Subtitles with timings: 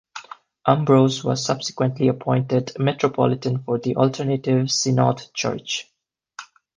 [0.67, 5.91] Ambrose was subsequently appointed Metropolitan for the Alternative Synod church.